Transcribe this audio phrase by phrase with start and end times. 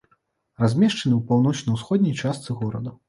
[0.61, 2.97] Размешчаны ў паўночна-ўсходняй частцы горада.